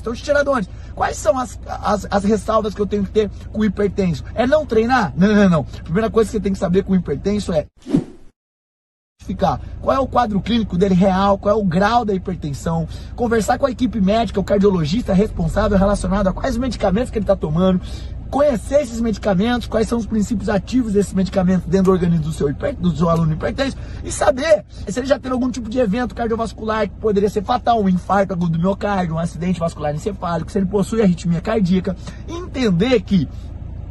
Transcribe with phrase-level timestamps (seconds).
[0.00, 3.64] Então, tiradores, quais são as, as, as, ressalvas que eu tenho que ter com o
[3.64, 4.24] hipertenso?
[4.34, 5.12] É não treinar?
[5.16, 5.64] Não, não, não.
[5.64, 7.66] Primeira coisa que você tem que saber com o hipertenso é
[9.24, 13.58] ficar qual é o quadro clínico dele real, qual é o grau da hipertensão, conversar
[13.58, 17.80] com a equipe médica, o cardiologista responsável relacionado a quais medicamentos que ele está tomando,
[18.30, 22.52] conhecer esses medicamentos, quais são os princípios ativos desses medicamentos dentro do organismo do seu,
[22.78, 26.88] do seu aluno hipertenso e saber se ele já teve algum tipo de evento cardiovascular
[26.88, 30.66] que poderia ser fatal, um infarto agudo do miocárdio, um acidente vascular encefálico, se ele
[30.66, 31.96] possui arritmia cardíaca,
[32.28, 33.28] entender que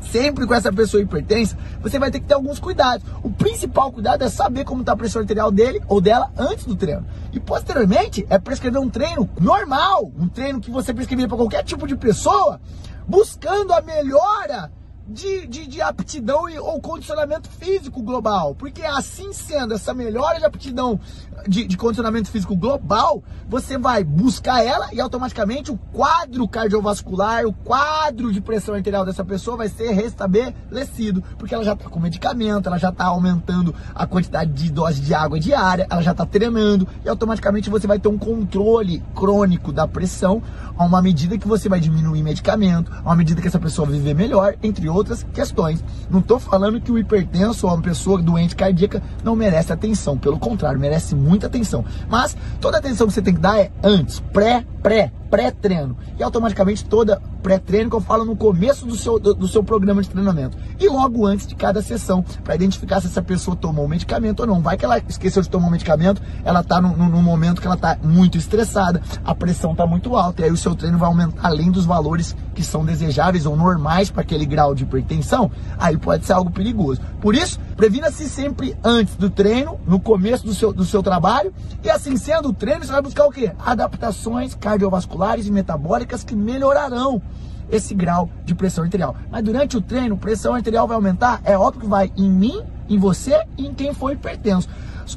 [0.00, 3.06] sempre com essa pessoa hipertensa, você vai ter que ter alguns cuidados.
[3.22, 6.76] O principal cuidado é saber como está a pressão arterial dele ou dela antes do
[6.76, 7.06] treino.
[7.32, 11.86] E posteriormente é prescrever um treino normal, um treino que você prescreveria para qualquer tipo
[11.86, 12.60] de pessoa,
[13.06, 14.70] buscando a melhora
[15.08, 18.54] de, de, de, aptidão ou condicionamento físico global.
[18.54, 20.98] Porque assim sendo, essa melhora de aptidão
[21.46, 27.52] de, de, condicionamento físico global, você vai buscar ela e automaticamente o quadro cardiovascular, o
[27.52, 31.22] quadro de pressão arterial dessa pessoa vai ser restabelecido.
[31.38, 35.14] Porque ela já está com medicamento, ela já está aumentando a quantidade de dose de
[35.14, 39.86] água diária, ela já está treinando e automaticamente você vai ter um controle crônico da
[39.86, 40.42] pressão
[40.76, 44.14] a uma medida que você vai diminuir medicamento, a uma medida que essa pessoa viver
[44.14, 45.84] melhor, entre outros outras questões.
[46.10, 50.38] Não estou falando que o hipertenso ou uma pessoa doente cardíaca não merece atenção, pelo
[50.38, 51.84] contrário, merece muita atenção.
[52.08, 55.96] Mas toda atenção que você tem que dar é antes, pré, pré, pré-treino.
[56.18, 60.02] E automaticamente toda pré-treino que eu falo no começo do seu, do, do, seu programa
[60.02, 60.58] de treinamento.
[60.80, 64.48] E logo antes de cada sessão, para identificar se essa pessoa tomou o medicamento ou
[64.48, 64.60] não.
[64.60, 67.96] Vai que ela esqueceu de tomar o medicamento, ela está num, momento que ela está
[68.02, 71.70] muito estressada, a pressão está muito alta, e aí o seu treino vai aumentar além
[71.70, 76.32] dos valores que são desejáveis ou normais para aquele grau de hipertensão, aí pode ser
[76.32, 77.00] algo perigoso.
[77.20, 81.88] Por isso, previna-se sempre antes do treino, no começo do seu, do seu trabalho, e
[81.88, 83.52] assim sendo o treino, você vai buscar o quê?
[83.64, 87.22] Adaptações cardiovasculares e metabólicas que melhorarão
[87.70, 89.16] esse grau de pressão arterial.
[89.30, 91.40] Mas durante o treino, pressão arterial vai aumentar?
[91.44, 94.68] É óbvio que vai em mim, em você e em quem for hipertenso.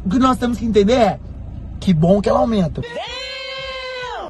[0.05, 1.19] O que nós temos que entender é
[1.79, 2.81] que bom que ela aumenta.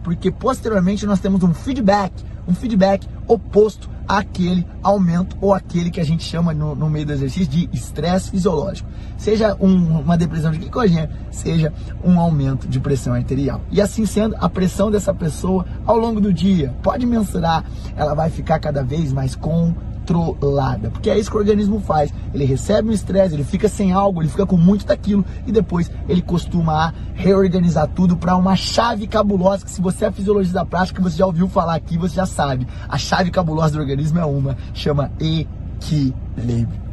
[0.04, 2.14] Porque posteriormente nós temos um feedback,
[2.48, 7.14] um feedback oposto aquele aumento ou aquele que a gente chama no, no meio do
[7.14, 8.90] exercício de estresse fisiológico.
[9.16, 11.72] Seja um, uma depressão de glicogênio, seja
[12.04, 13.62] um aumento de pressão arterial.
[13.70, 17.64] E assim sendo, a pressão dessa pessoa ao longo do dia, pode mensurar,
[17.96, 19.76] ela vai ficar cada vez mais com
[20.10, 20.90] controlada.
[20.90, 22.12] Porque é isso que o organismo faz.
[22.34, 25.92] Ele recebe um estresse, ele fica sem algo, ele fica com muito daquilo e depois
[26.08, 31.18] ele costuma reorganizar tudo para uma chave cabulosa que se você é fisiologista prática, você
[31.18, 32.68] já ouviu falar aqui, você já sabe.
[32.88, 36.89] A chave cabulosa do organismo é uma, chama equilíbrio.